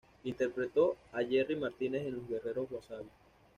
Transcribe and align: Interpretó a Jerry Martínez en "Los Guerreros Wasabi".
Interpretó 0.23 0.97
a 1.11 1.21
Jerry 1.21 1.55
Martínez 1.55 2.07
en 2.07 2.15
"Los 2.15 2.27
Guerreros 2.27 2.71
Wasabi". 2.71 3.07